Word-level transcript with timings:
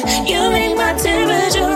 You 0.00 0.50
make 0.50 0.76
my 0.76 0.94
temperature 0.94 1.69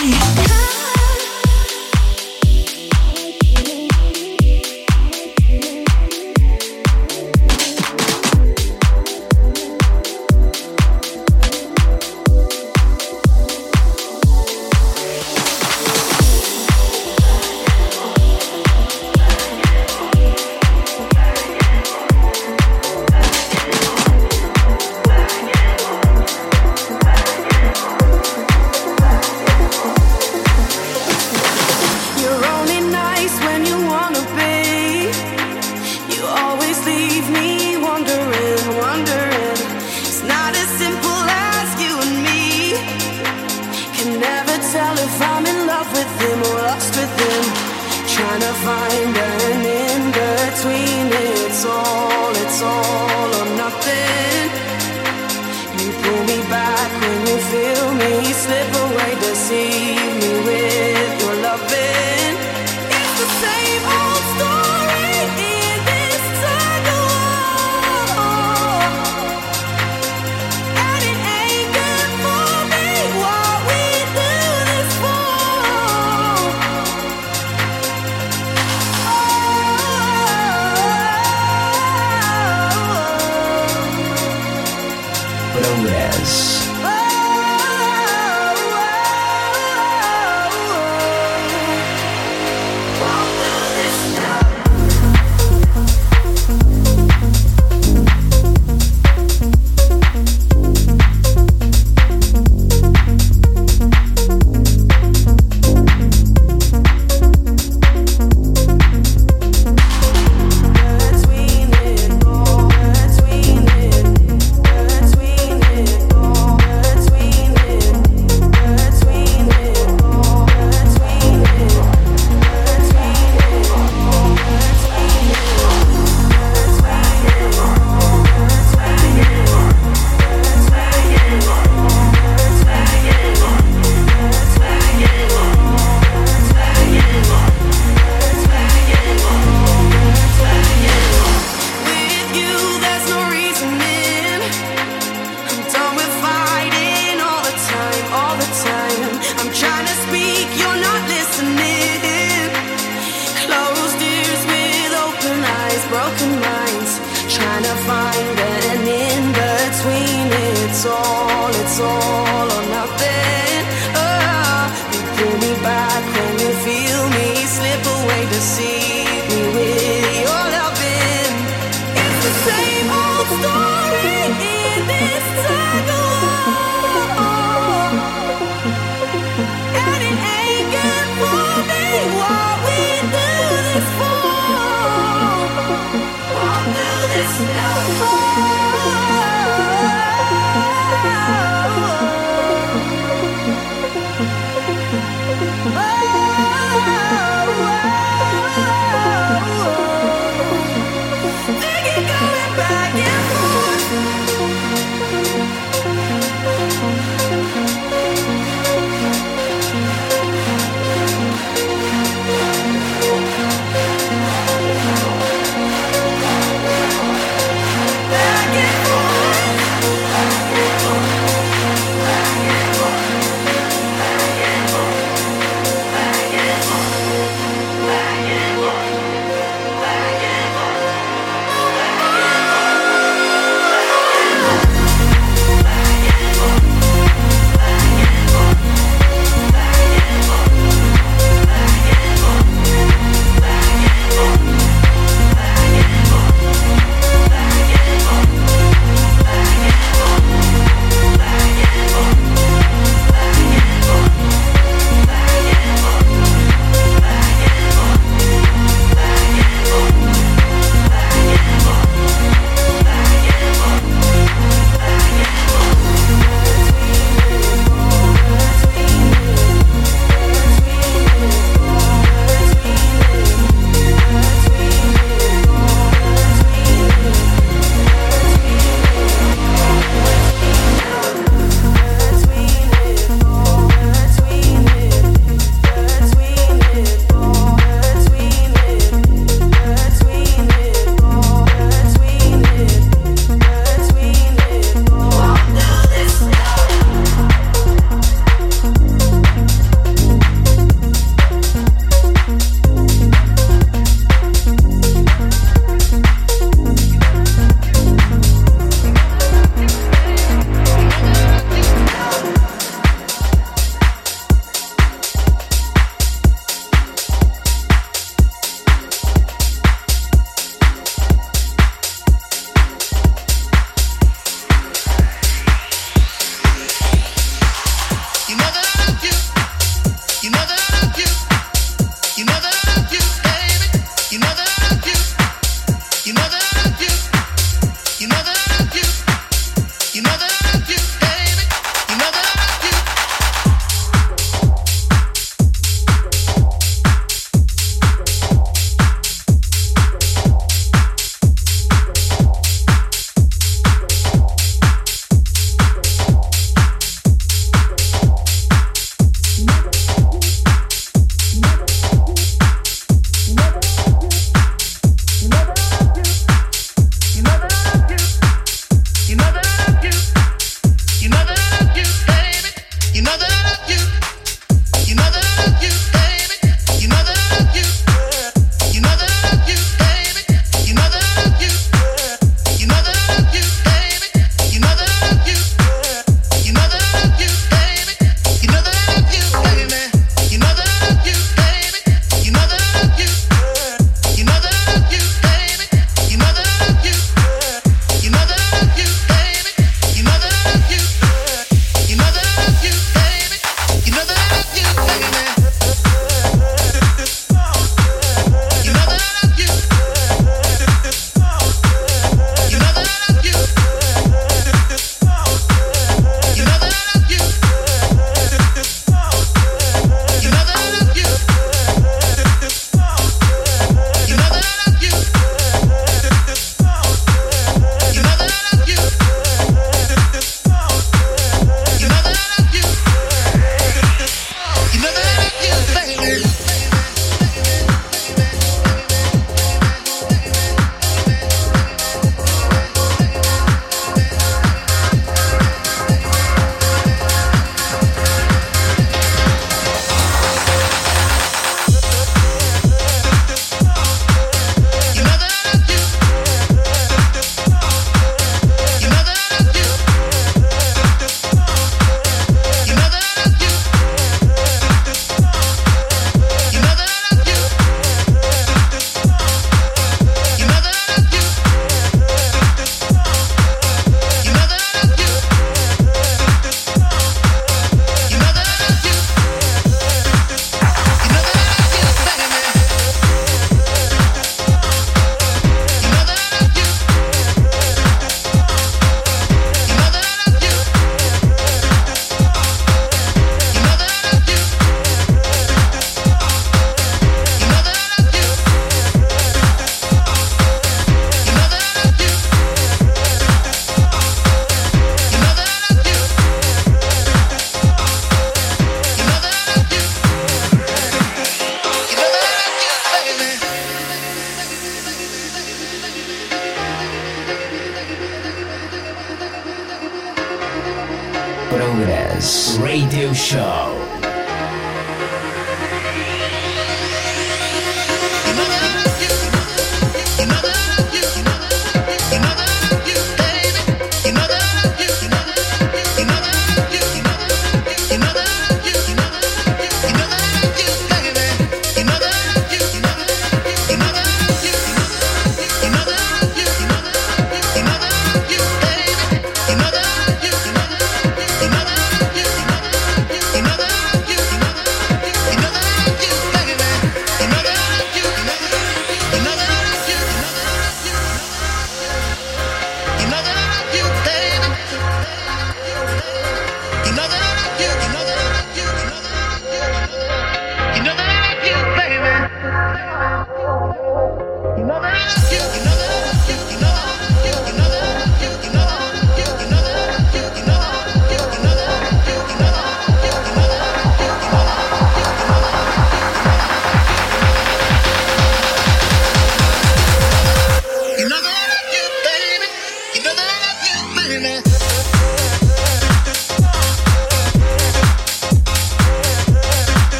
really 0.00 0.41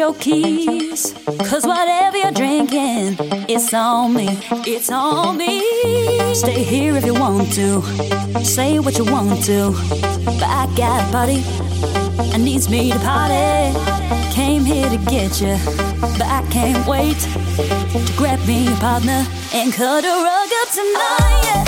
your 0.00 0.14
keys. 0.14 1.12
Cause 1.50 1.66
whatever 1.66 2.16
you're 2.16 2.32
drinking, 2.32 3.16
it's 3.50 3.74
on 3.74 4.14
me. 4.14 4.28
It's 4.66 4.90
on 4.90 5.36
me. 5.36 5.60
Stay 6.34 6.62
here 6.62 6.96
if 6.96 7.04
you 7.04 7.12
want 7.12 7.52
to. 7.52 7.82
Say 8.42 8.78
what 8.78 8.96
you 8.96 9.04
want 9.04 9.44
to. 9.44 9.72
But 10.24 10.48
I 10.60 10.72
got 10.74 11.06
a 11.06 11.12
party 11.12 11.42
and 12.32 12.42
needs 12.42 12.70
me 12.70 12.92
to 12.92 12.98
party. 13.00 13.76
Came 14.32 14.64
here 14.64 14.88
to 14.88 14.96
get 15.10 15.38
you, 15.38 15.58
but 16.16 16.28
I 16.38 16.46
can't 16.50 16.82
wait 16.88 17.18
to 18.06 18.12
grab 18.16 18.40
me 18.48 18.72
a 18.72 18.76
partner 18.76 19.22
and 19.52 19.70
cut 19.70 20.02
a 20.04 20.14
rug 20.28 20.50
up 20.62 20.68
tonight. 20.80 21.42
Yeah, 21.44 21.59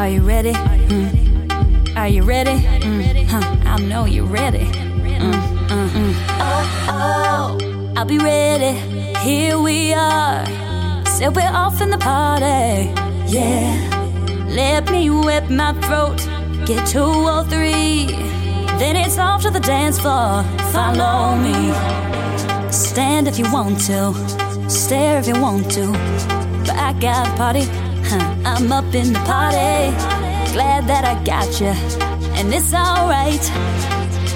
Are 0.00 0.08
you 0.08 0.22
ready? 0.22 0.54
Mm. 0.54 1.94
Are 1.94 2.08
you 2.08 2.22
ready? 2.22 2.52
Mm. 2.52 3.26
Huh. 3.26 3.56
I 3.66 3.78
know 3.82 4.06
you're 4.06 4.24
ready. 4.24 4.64
Mm, 4.64 5.34
mm, 5.68 5.88
mm. 5.88 6.14
Oh, 6.40 6.88
oh, 6.88 7.92
I'll 7.98 8.06
be 8.06 8.16
ready. 8.16 8.78
Here 9.18 9.58
we 9.58 9.92
are. 9.92 10.46
So 11.04 11.30
we're 11.30 11.52
off 11.52 11.82
in 11.82 11.90
the 11.90 11.98
party. 11.98 12.88
Yeah. 13.26 13.76
Let 14.48 14.90
me 14.90 15.10
whip 15.10 15.50
my 15.50 15.74
throat. 15.82 16.16
Get 16.64 16.86
two 16.86 17.04
or 17.04 17.44
three. 17.44 18.06
Then 18.80 18.96
it's 18.96 19.18
off 19.18 19.42
to 19.42 19.50
the 19.50 19.60
dance 19.60 19.98
floor. 19.98 20.44
Follow 20.72 21.36
me. 21.36 21.74
Stand 22.72 23.28
if 23.28 23.38
you 23.38 23.52
want 23.52 23.78
to. 23.82 24.14
Stare 24.70 25.18
if 25.18 25.28
you 25.28 25.38
want 25.38 25.70
to. 25.72 25.92
But 26.64 26.76
I 26.78 26.94
got 26.98 27.28
a 27.28 27.36
party 27.36 27.79
huh, 28.10 28.34
I'm 28.44 28.72
up 28.72 28.92
in 28.94 29.12
the 29.12 29.20
party. 29.20 29.94
Glad 30.52 30.86
that 30.88 31.04
I 31.04 31.14
got 31.22 31.60
you, 31.60 31.74
and 32.38 32.52
it's 32.52 32.74
alright. 32.74 33.44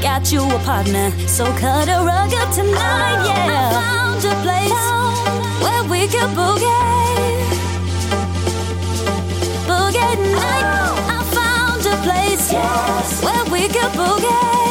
Got 0.01 0.31
you 0.33 0.43
a 0.45 0.59
partner, 0.61 1.11
so 1.27 1.45
cut 1.59 1.89
a 1.89 1.99
rug 2.05 2.33
up 2.35 2.51
tonight, 2.55 3.19
oh, 3.19 3.31
yeah. 3.31 3.71
I 3.73 3.83
found 3.83 4.23
a 4.33 4.37
place 4.47 4.85
where 5.65 5.85
we 5.93 6.07
could 6.07 6.31
boogie. 6.39 6.95
Boogie 9.69 10.15
night. 10.39 10.67
Oh. 10.77 11.17
I 11.17 11.21
found 11.39 11.83
a 11.95 11.97
place 12.07 12.47
where 13.25 13.45
we 13.53 13.69
could 13.69 13.93
boogie. 13.99 14.64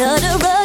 should've 0.00 0.42
run. 0.42 0.59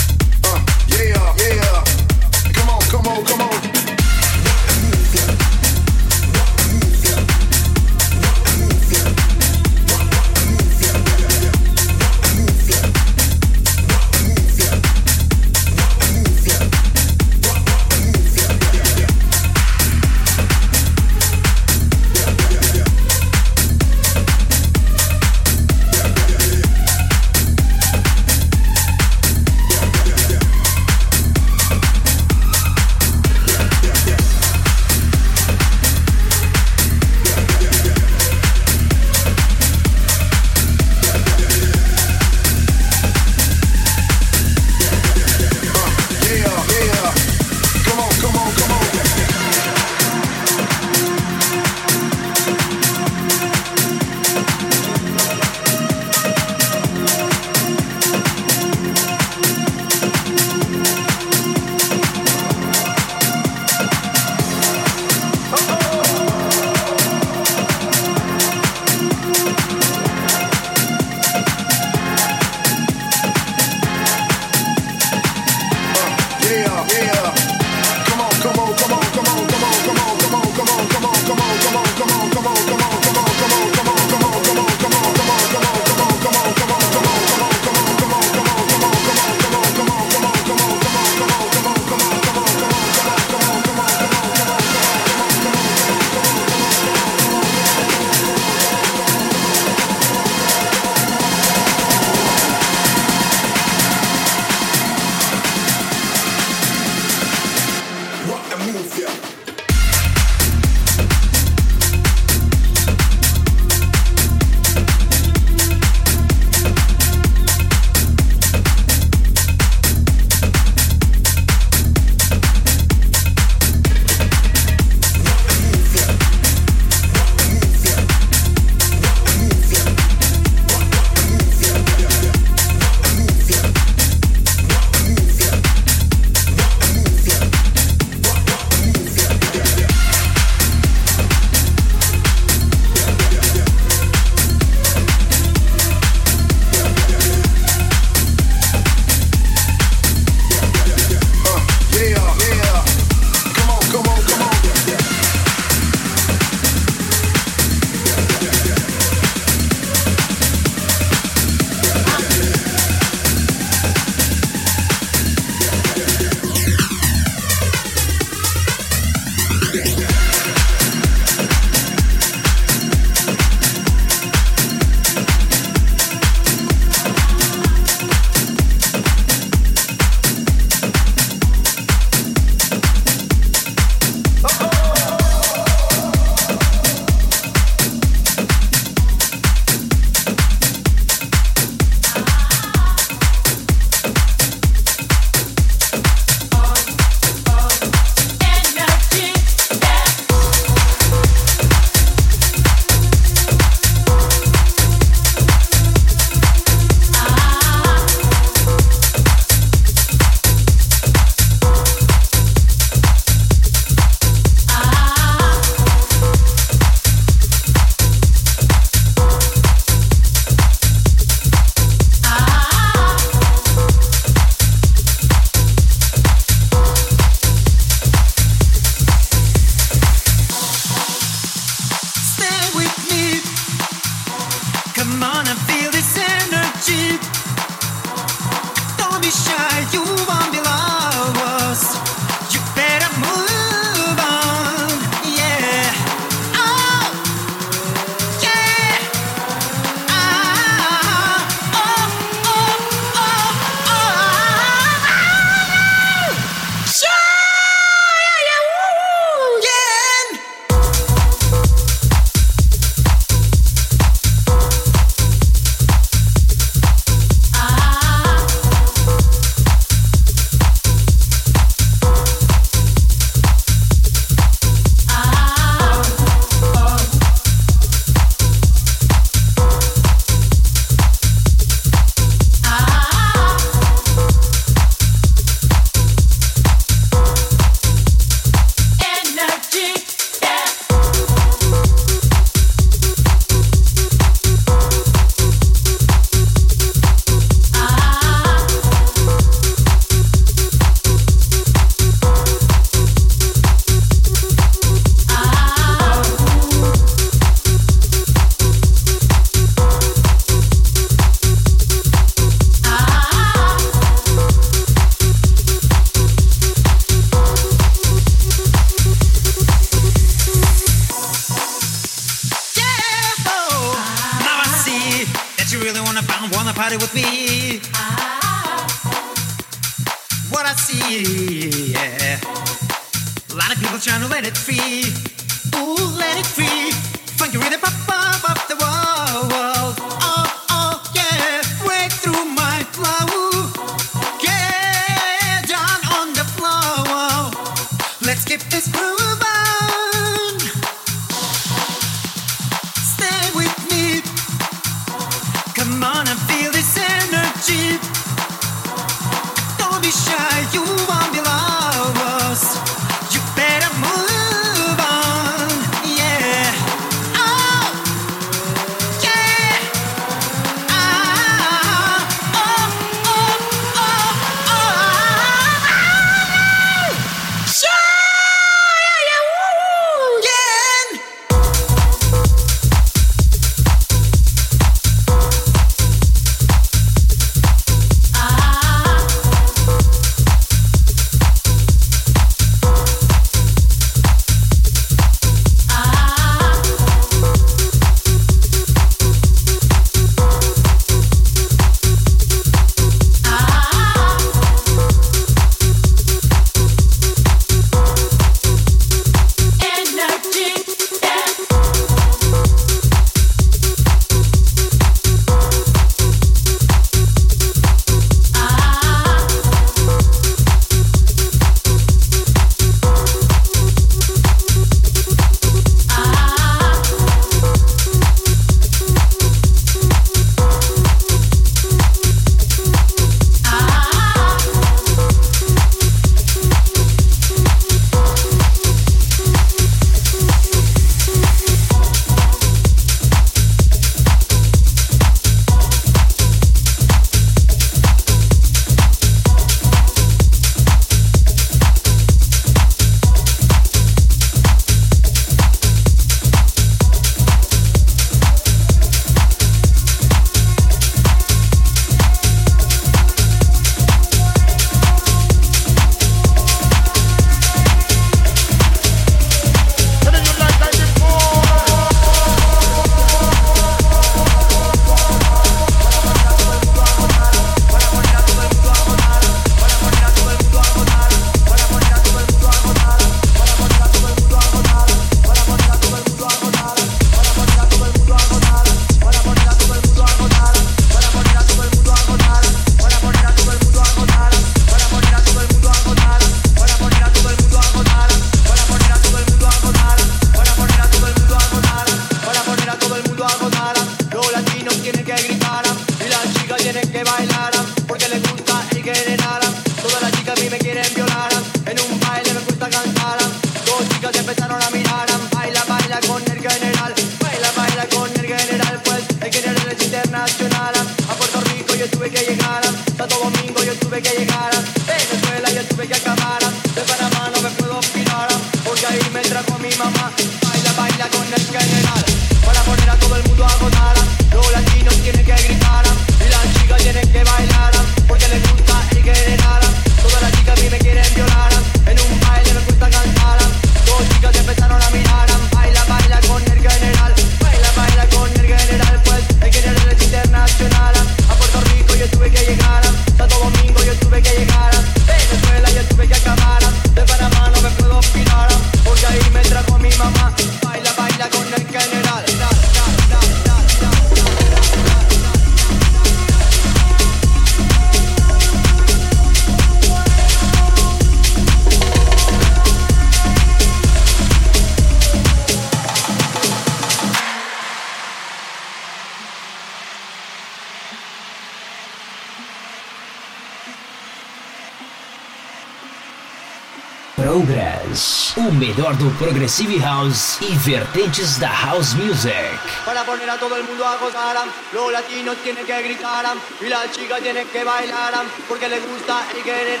melhor 588.94 589.16
do 589.16 589.28
Progressive 589.32 589.98
House 589.98 590.58
e 590.60 590.76
vertentes 590.76 591.58
da 591.58 591.68
House 591.68 592.14
Music. 592.14 592.93
para 593.04 593.24
poner 593.24 593.48
a 593.50 593.58
todo 593.58 593.76
el 593.76 593.84
mundo 593.84 594.06
a 594.06 594.16
gozar. 594.16 594.56
Los 594.92 595.12
latinos 595.12 595.56
tienen 595.58 595.84
que 595.84 596.02
gritar 596.02 596.44
y 596.80 596.88
las 596.88 597.10
chicas 597.12 597.40
tienen 597.40 597.66
que 597.68 597.84
bailar 597.84 598.34
porque 598.68 598.88
les 598.88 599.00
gusta 599.06 599.42
y 599.58 599.62
quieren. 599.62 600.00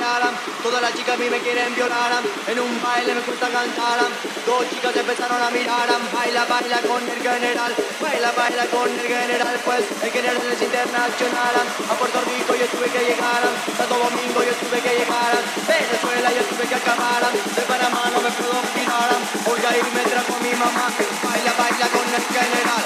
Todas 0.62 0.80
las 0.80 0.94
chicas 0.94 1.14
a 1.14 1.18
mí 1.18 1.28
me 1.28 1.38
quieren 1.38 1.74
violar. 1.74 2.12
En 2.48 2.58
un 2.60 2.82
baile 2.82 3.14
me 3.14 3.20
gusta 3.20 3.48
cantar. 3.48 4.00
Dos 4.46 4.68
chicas 4.70 4.96
empezaron 4.96 5.40
a 5.40 5.50
mirar. 5.50 5.88
Baila, 6.12 6.44
baila 6.46 6.78
con 6.80 7.02
el 7.02 7.20
general. 7.20 7.72
Baila, 8.00 8.32
baila 8.32 8.64
con 8.66 8.88
el 8.88 9.06
general. 9.06 9.60
Pues 9.64 9.84
el 10.02 10.10
general 10.10 10.52
es 10.52 10.62
internacional. 10.62 11.54
A 11.90 11.94
Puerto 11.94 12.18
Rico 12.24 12.54
yo 12.56 12.66
tuve 12.72 12.88
que 12.88 13.02
llegar. 13.04 13.42
Santo 13.76 13.96
Domingo 13.98 14.40
yo 14.42 14.54
tuve 14.60 14.80
que 14.80 14.92
llegar. 14.98 15.32
Venezuela 15.68 16.28
yo 16.32 16.42
tuve 16.48 16.64
que 16.68 16.74
acabar. 16.74 17.22
De 17.28 17.62
Panamá 17.62 18.02
no 18.12 18.20
me 18.24 18.30
puedo 18.32 18.56
girar. 18.74 19.10
Olga 19.44 19.70
y 19.76 19.82
me 19.94 20.04
trajo 20.08 20.34
mi 20.40 20.52
mamá. 20.56 20.86
Baila, 21.22 21.52
baila 21.58 21.86
con 21.92 22.08
el 22.08 22.24
general. 22.32 22.83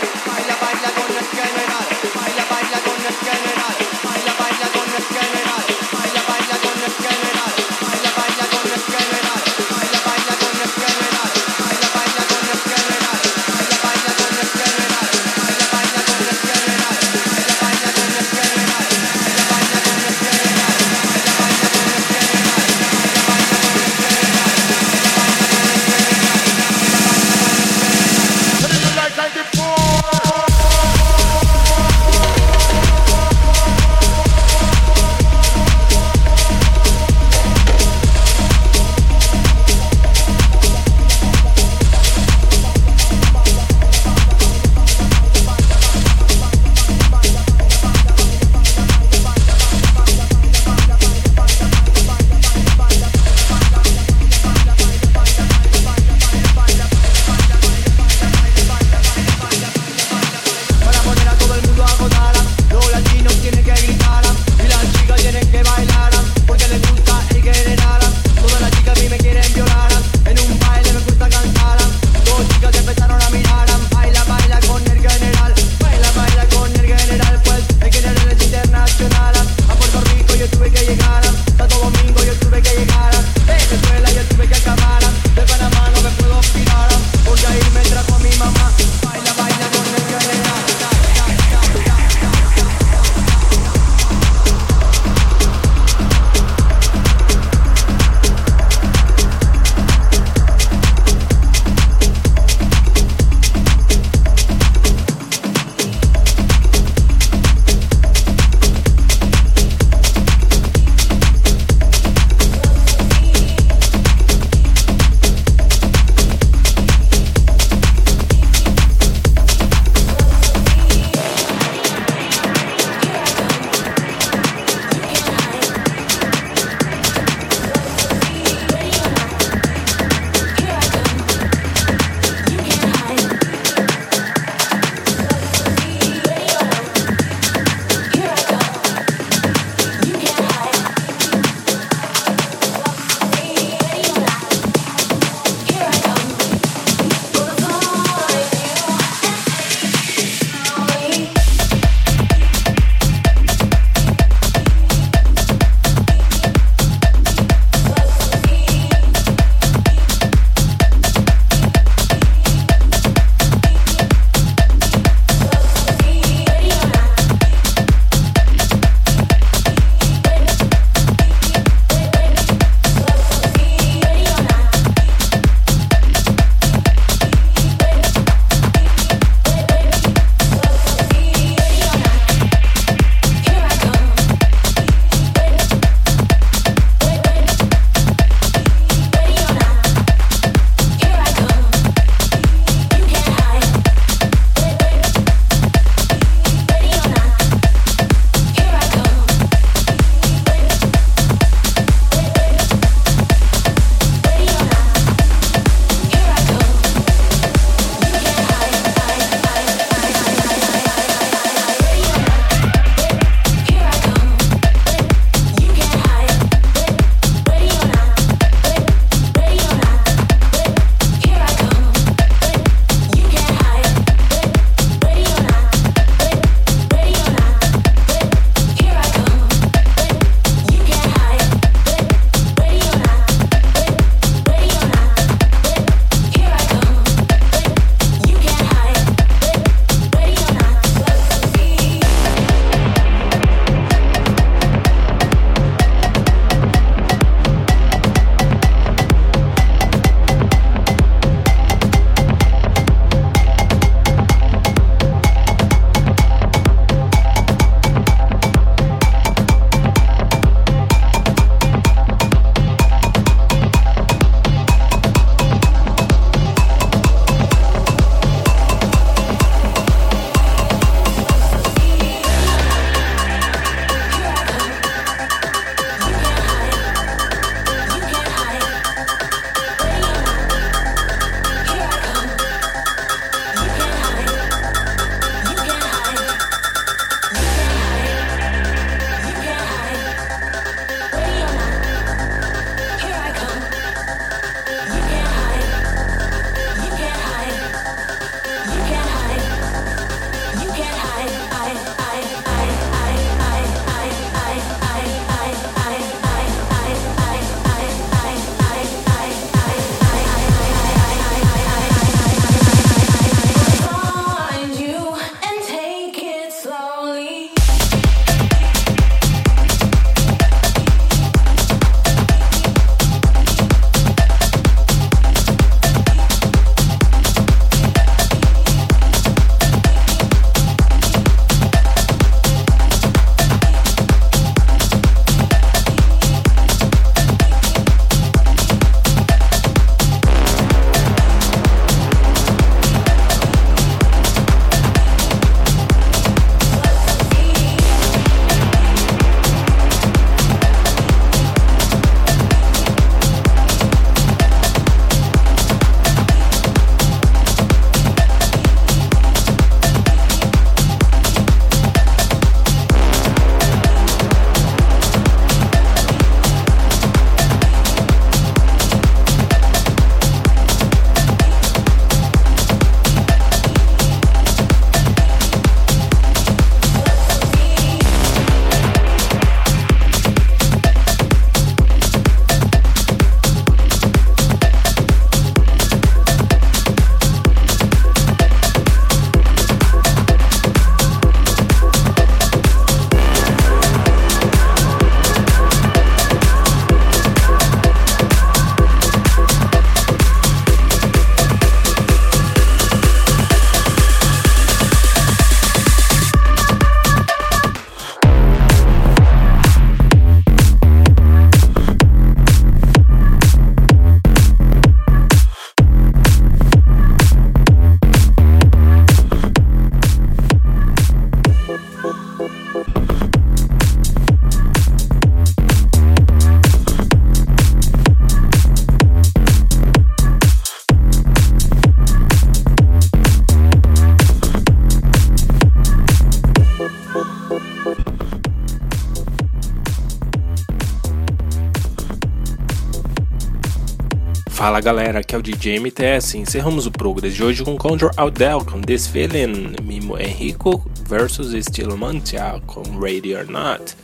Fala 444.68 444.82
galera, 444.82 445.20
aqui 445.20 445.34
é 445.34 445.38
o 445.38 445.40
DJ 445.40 445.80
MTS. 445.80 446.36
Encerramos 446.36 446.84
o 446.84 446.90
Progress 446.90 447.34
de 447.34 447.42
hoje 447.42 447.64
com 447.64 447.74
Control 447.78 448.10
Aldel 448.18 448.62
com 448.66 448.82
This 448.82 449.06
Feeling, 449.06 449.74
Mimo 449.82 450.18
Henrico 450.18 450.84
versus 451.08 451.54
Estilo 451.54 451.96
Mantia 451.96 452.60
com 452.66 452.82
Ready 453.00 453.34
or 453.34 453.50
Not. 453.50 453.96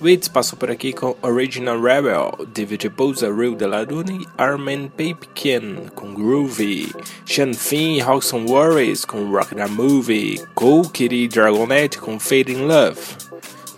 Wits 0.00 0.28
passou 0.28 0.58
por 0.58 0.70
aqui 0.70 0.94
com 0.94 1.14
Original 1.20 1.78
Rebel, 1.78 2.32
David 2.54 2.88
Bouza, 2.88 3.30
Real 3.30 3.54
Delarune, 3.54 4.26
Armin 4.38 4.88
Papekin 4.88 5.88
com 5.94 6.14
Groovy, 6.14 6.90
Sean 7.26 7.52
Finn 7.52 7.98
e 7.98 8.00
Hawkson 8.00 8.46
Worries 8.46 9.04
com 9.04 9.30
Rock 9.30 9.54
the 9.54 9.66
Movie, 9.66 10.42
Kitty 10.94 11.28
Dragonette 11.28 11.98
com 11.98 12.18
Fade 12.18 12.50
in 12.50 12.66
Love. 12.66 13.21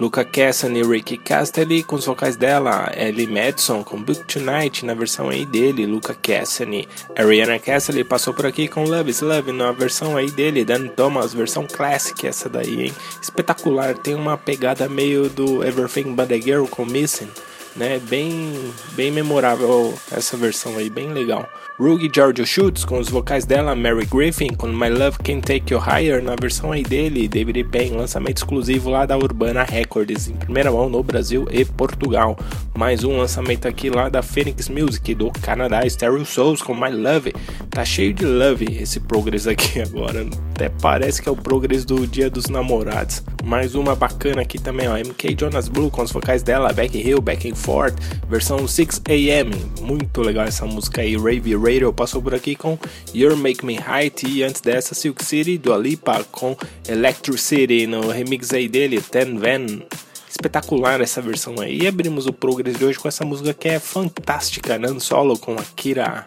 Luca 0.00 0.24
Cassian 0.24 0.72
e 0.72 0.82
Ricky 0.82 1.16
Castelli 1.16 1.84
com 1.84 1.94
os 1.94 2.06
vocais 2.06 2.36
dela, 2.36 2.92
Ellie 2.96 3.28
Madison 3.28 3.84
com 3.84 4.02
Book 4.02 4.24
Tonight 4.24 4.84
na 4.84 4.92
versão 4.92 5.28
aí 5.28 5.46
dele, 5.46 5.86
Luca 5.86 6.14
Cassian. 6.14 6.82
Ariana 7.16 7.60
Cassidy 7.60 8.02
passou 8.02 8.34
por 8.34 8.44
aqui 8.44 8.66
com 8.66 8.82
Love 8.84 9.10
is 9.10 9.20
Love 9.20 9.52
na 9.52 9.70
versão 9.70 10.16
aí 10.16 10.30
dele, 10.30 10.64
Dan 10.64 10.88
Thomas, 10.88 11.32
versão 11.32 11.64
classic 11.66 12.26
essa 12.26 12.48
daí, 12.48 12.86
hein? 12.86 12.94
Espetacular, 13.22 13.96
tem 13.96 14.16
uma 14.16 14.36
pegada 14.36 14.88
meio 14.88 15.28
do 15.28 15.64
Everything 15.64 16.12
But 16.12 16.32
a 16.32 16.40
Girl 16.40 16.64
com 16.66 16.84
Missing, 16.84 17.30
né? 17.76 18.00
Bem, 18.00 18.52
bem 18.92 19.12
memorável 19.12 19.94
essa 20.10 20.36
versão 20.36 20.76
aí, 20.76 20.90
bem 20.90 21.12
legal. 21.12 21.48
Rugi 21.76 22.08
Giorgio 22.14 22.46
Schultz 22.46 22.84
com 22.84 23.00
os 23.00 23.08
vocais 23.08 23.44
dela, 23.44 23.74
Mary 23.74 24.06
Griffin 24.06 24.54
com 24.54 24.68
My 24.68 24.88
Love 24.88 25.18
Can 25.18 25.40
Take 25.40 25.74
You 25.74 25.80
Higher 25.80 26.22
na 26.22 26.36
versão 26.36 26.70
aí 26.70 26.84
dele, 26.84 27.26
David 27.26 27.64
Payne, 27.64 27.96
lançamento 27.96 28.36
exclusivo 28.36 28.90
lá 28.90 29.04
da 29.04 29.16
Urbana 29.16 29.64
Records, 29.64 30.28
em 30.28 30.36
primeira 30.36 30.70
mão 30.70 30.88
no 30.88 31.02
Brasil 31.02 31.48
e 31.50 31.64
Portugal. 31.64 32.38
Mais 32.78 33.02
um 33.02 33.18
lançamento 33.18 33.66
aqui 33.66 33.90
lá 33.90 34.08
da 34.08 34.22
Phoenix 34.22 34.68
Music 34.68 35.16
do 35.16 35.32
Canadá, 35.32 35.84
Stereo 35.88 36.24
Souls 36.24 36.62
com 36.62 36.76
My 36.76 36.92
Love. 36.92 37.34
Tá 37.70 37.84
cheio 37.84 38.14
de 38.14 38.24
love 38.24 38.66
esse 38.80 39.00
progress 39.00 39.48
aqui 39.48 39.80
agora, 39.82 40.24
até 40.54 40.68
parece 40.68 41.20
que 41.20 41.28
é 41.28 41.32
o 41.32 41.36
progress 41.36 41.84
do 41.84 42.06
Dia 42.06 42.30
dos 42.30 42.46
Namorados. 42.46 43.24
Mais 43.42 43.74
uma 43.74 43.96
bacana 43.96 44.42
aqui 44.42 44.60
também, 44.60 44.88
ó, 44.88 44.96
MK 44.96 45.36
Jonas 45.38 45.68
Blue 45.68 45.90
com 45.90 46.02
os 46.02 46.12
vocais 46.12 46.44
dela, 46.44 46.72
Back 46.72 46.96
Hill, 46.96 47.20
Back 47.20 47.50
and 47.50 47.56
Forth, 47.56 47.96
versão 48.28 48.58
6am. 48.58 49.52
Muito 49.80 50.22
legal 50.22 50.44
essa 50.44 50.64
música 50.64 51.02
aí, 51.02 51.16
Rave 51.16 51.63
Radio 51.64 51.94
passou 51.94 52.20
por 52.20 52.34
aqui 52.34 52.54
com 52.54 52.78
You're 53.14 53.36
Make 53.36 53.64
Me 53.64 53.78
Height 53.78 54.26
e 54.26 54.42
antes 54.42 54.60
dessa 54.60 54.94
Silk 54.94 55.24
City 55.24 55.56
do 55.56 55.72
Alipa 55.72 56.22
com 56.30 56.54
Electricity 56.86 57.86
no 57.86 58.10
remix 58.10 58.52
aí 58.52 58.68
dele, 58.68 59.00
Ten 59.00 59.38
Van. 59.38 59.82
Espetacular 60.28 61.00
essa 61.00 61.22
versão 61.22 61.58
aí. 61.58 61.80
E 61.80 61.86
abrimos 61.86 62.26
o 62.26 62.34
Progress 62.34 62.76
de 62.76 62.84
hoje 62.84 62.98
com 62.98 63.08
essa 63.08 63.24
música 63.24 63.54
que 63.54 63.68
é 63.68 63.78
fantástica, 63.78 64.78
Nan 64.78 65.00
Solo 65.00 65.38
com 65.38 65.54
Akira. 65.54 66.26